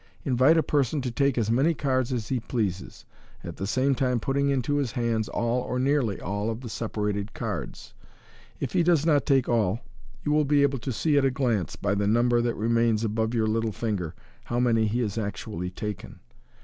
Invite 0.25 0.57
a 0.57 0.63
person 0.63 0.99
to 1.03 1.11
take 1.11 1.37
as 1.37 1.51
many 1.51 1.75
cards 1.75 2.11
as 2.11 2.29
he 2.29 2.39
pleases, 2.39 3.05
at 3.43 3.57
the 3.57 3.67
same 3.67 3.93
time 3.93 4.19
putting 4.19 4.49
into 4.49 4.77
his 4.77 4.93
hands 4.93 5.29
all, 5.29 5.61
or 5.61 5.77
nearly 5.77 6.19
all, 6.19 6.49
of 6.49 6.61
the 6.61 6.69
separated 6.69 7.35
cards. 7.35 7.93
If 8.59 8.73
he 8.73 8.81
does 8.81 9.05
not 9.05 9.27
take 9.27 9.47
all, 9.47 9.81
you 10.23 10.31
will 10.31 10.43
be 10.43 10.63
able 10.63 10.79
to 10.79 10.91
see 10.91 11.19
at 11.19 11.23
a 11.25 11.29
glance, 11.29 11.75
by 11.75 11.93
the 11.93 12.07
number 12.07 12.41
that 12.41 12.55
remains 12.55 13.03
above 13.03 13.35
your 13.35 13.45
little 13.45 13.71
finger, 13.71 14.15
MODERN 14.15 14.15
MAGIC. 14.15 14.43
how 14.45 14.59
many 14.59 14.87
he 14.87 15.01
has 15.01 15.19
actually 15.19 15.69
taken. 15.69 16.19